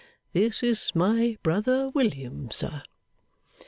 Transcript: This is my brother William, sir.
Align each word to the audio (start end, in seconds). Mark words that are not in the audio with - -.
This 0.33 0.63
is 0.63 0.93
my 0.95 1.37
brother 1.43 1.89
William, 1.93 2.49
sir. 2.49 2.81